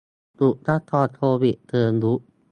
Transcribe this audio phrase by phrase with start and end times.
[0.39, 2.19] จุดคัดกรองโควิดเชิงรุก